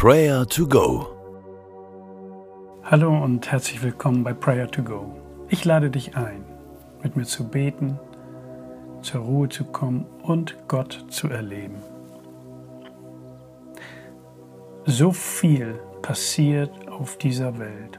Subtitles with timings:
[0.00, 1.08] Prayer to Go.
[2.84, 5.12] Hallo und herzlich willkommen bei Prayer to Go.
[5.48, 6.44] Ich lade dich ein,
[7.02, 7.98] mit mir zu beten,
[9.02, 11.82] zur Ruhe zu kommen und Gott zu erleben.
[14.84, 17.98] So viel passiert auf dieser Welt.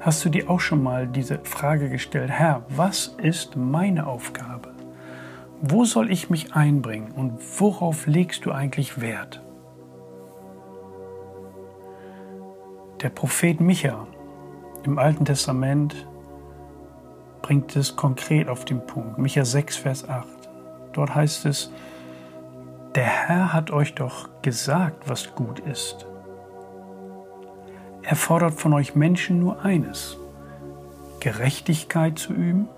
[0.00, 4.74] Hast du dir auch schon mal diese Frage gestellt, Herr, was ist meine Aufgabe?
[5.62, 9.40] Wo soll ich mich einbringen und worauf legst du eigentlich Wert?
[13.02, 14.08] Der Prophet Micha
[14.82, 16.08] im Alten Testament
[17.42, 19.18] bringt es konkret auf den Punkt.
[19.18, 20.26] Micha 6, Vers 8.
[20.94, 21.70] Dort heißt es,
[22.96, 26.06] der Herr hat euch doch gesagt, was gut ist.
[28.02, 30.16] Er fordert von euch Menschen nur eines,
[31.20, 32.68] Gerechtigkeit zu üben,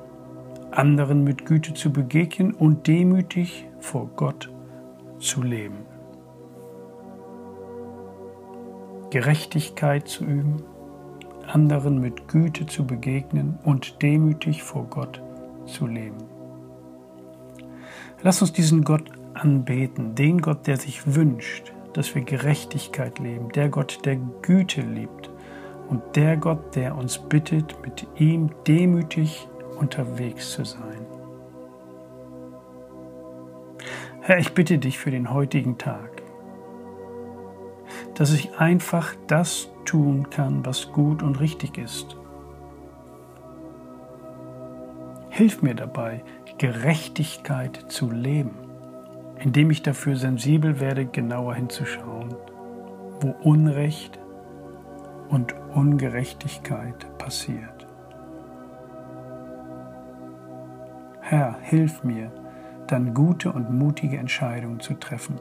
[0.70, 4.50] anderen mit Güte zu begegnen und demütig vor Gott
[5.19, 5.78] zu leben.
[9.10, 10.62] Gerechtigkeit zu üben,
[11.47, 15.20] anderen mit Güte zu begegnen und demütig vor Gott
[15.66, 16.19] zu leben.
[18.22, 23.69] Lass uns diesen Gott anbeten, den Gott, der sich wünscht, dass wir Gerechtigkeit leben, der
[23.69, 25.31] Gott, der Güte liebt
[25.88, 31.06] und der Gott, der uns bittet, mit ihm demütig unterwegs zu sein.
[34.20, 36.19] Herr, ich bitte dich für den heutigen Tag,
[38.15, 42.17] dass ich einfach das tun kann, was gut und richtig ist.
[45.31, 46.23] Hilf mir dabei,
[46.59, 48.71] Gerechtigkeit zu leben
[49.41, 52.34] indem ich dafür sensibel werde, genauer hinzuschauen,
[53.21, 54.19] wo Unrecht
[55.28, 57.87] und Ungerechtigkeit passiert.
[61.21, 62.31] Herr, hilf mir,
[62.87, 65.37] dann gute und mutige Entscheidungen zu treffen.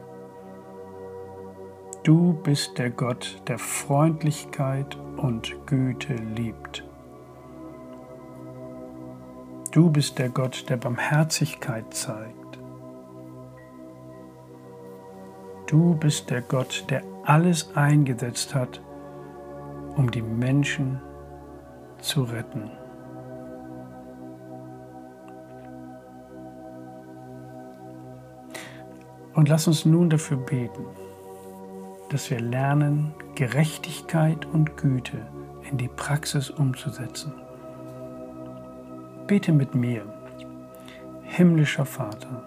[2.02, 6.82] Du bist der Gott, der Freundlichkeit und Güte liebt.
[9.70, 12.58] Du bist der Gott, der Barmherzigkeit zeigt.
[15.66, 18.80] Du bist der Gott, der alles eingesetzt hat,
[19.96, 21.02] um die Menschen
[22.00, 22.70] zu retten.
[29.34, 30.86] Und lass uns nun dafür beten,
[32.10, 35.26] dass wir lernen, Gerechtigkeit und Güte
[35.70, 37.32] in die Praxis umzusetzen.
[39.26, 40.02] Bete mit mir,
[41.22, 42.44] himmlischer Vater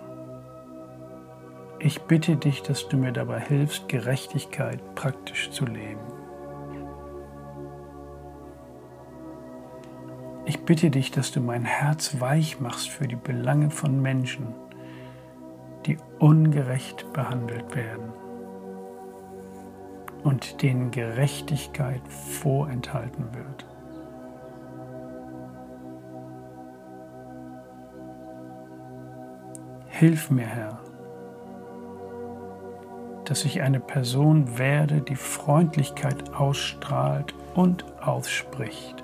[1.85, 5.99] ich bitte dich, dass du mir dabei hilfst, Gerechtigkeit praktisch zu leben.
[10.45, 14.47] Ich bitte dich, dass du mein Herz weich machst für die Belange von Menschen,
[15.85, 18.22] die ungerecht behandelt werden
[20.23, 23.65] und denen Gerechtigkeit vorenthalten wird.
[29.87, 30.79] Hilf mir, Herr,
[33.25, 39.03] dass ich eine Person werde, die Freundlichkeit ausstrahlt und ausspricht.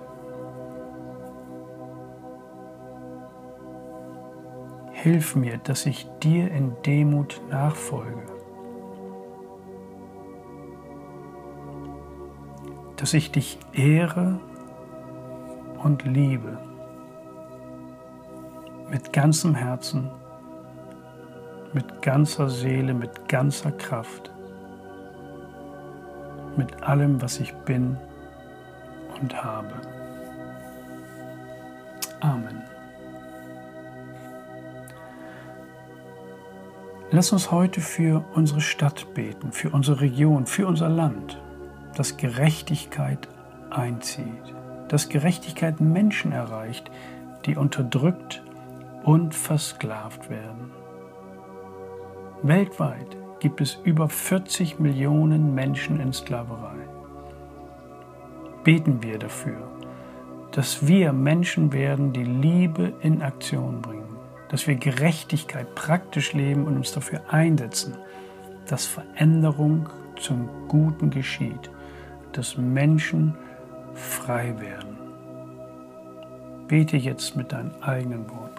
[4.92, 8.26] Hilf mir, dass ich dir in Demut nachfolge,
[13.00, 14.40] dass ich dich ehre
[15.84, 16.58] und liebe
[18.90, 20.10] mit ganzem Herzen
[21.74, 24.32] mit ganzer Seele, mit ganzer Kraft,
[26.58, 27.98] mit allem, was ich bin
[29.22, 29.74] und habe.
[32.22, 32.64] Amen.
[37.12, 41.42] Lass uns heute für unsere Stadt beten, für unsere Region, für unser Land,
[41.96, 43.28] dass Gerechtigkeit
[43.70, 44.26] einzieht,
[44.88, 46.90] dass Gerechtigkeit Menschen erreicht,
[47.46, 48.44] die unterdrückt
[49.04, 50.72] und versklavt werden.
[52.42, 56.78] Weltweit gibt es über 40 Millionen Menschen in Sklaverei.
[58.64, 59.70] Beten wir dafür,
[60.52, 64.18] dass wir Menschen werden, die Liebe in Aktion bringen,
[64.50, 67.96] dass wir Gerechtigkeit praktisch leben und uns dafür einsetzen,
[68.68, 69.90] dass Veränderung
[70.20, 71.70] zum Guten geschieht,
[72.34, 73.36] dass Menschen
[73.94, 74.98] frei werden.
[76.68, 78.59] Bete jetzt mit deinen eigenen Worten.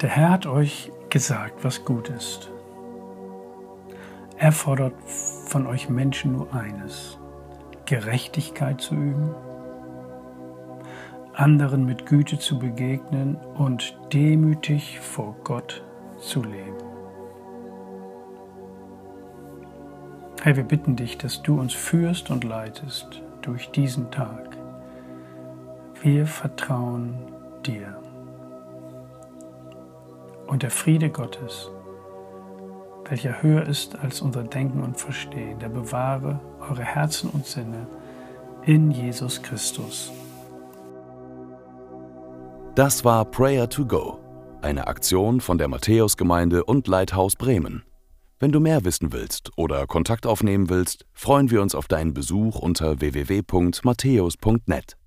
[0.00, 2.52] Der Herr hat euch gesagt, was gut ist.
[4.36, 4.94] Er fordert
[5.46, 7.18] von euch Menschen nur eines,
[7.84, 9.34] Gerechtigkeit zu üben,
[11.34, 15.82] anderen mit Güte zu begegnen und demütig vor Gott
[16.20, 16.76] zu leben.
[20.42, 24.56] Herr, wir bitten dich, dass du uns führst und leitest durch diesen Tag.
[26.02, 27.16] Wir vertrauen
[27.66, 28.00] dir.
[30.48, 31.70] Und der Friede Gottes,
[33.06, 37.86] welcher höher ist als unser Denken und Verstehen, der bewahre eure Herzen und Sinne
[38.64, 40.10] in Jesus Christus.
[42.74, 44.18] Das war Prayer to Go,
[44.62, 47.82] eine Aktion von der Matthäusgemeinde und Leithaus Bremen.
[48.38, 52.58] Wenn du mehr wissen willst oder Kontakt aufnehmen willst, freuen wir uns auf deinen Besuch
[52.58, 54.97] unter www.matthäus.net.